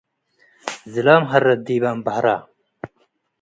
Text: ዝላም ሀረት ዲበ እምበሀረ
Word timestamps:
ዝላም 0.93 1.23
ሀረት 1.31 1.59
ዲበ 1.65 1.83
እምበሀረ 1.93 2.25